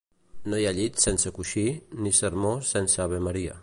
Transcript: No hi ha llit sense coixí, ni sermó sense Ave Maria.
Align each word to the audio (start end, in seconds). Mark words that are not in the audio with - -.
No 0.53 0.61
hi 0.61 0.65
ha 0.69 0.71
llit 0.77 1.03
sense 1.03 1.33
coixí, 1.37 1.67
ni 2.01 2.17
sermó 2.23 2.57
sense 2.75 3.07
Ave 3.09 3.27
Maria. 3.31 3.59